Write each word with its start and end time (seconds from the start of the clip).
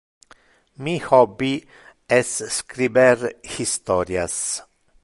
Mi 0.83 0.95
hobby 1.07 1.51
es 2.17 2.33
scriber 2.57 3.19
historias. 3.43 4.35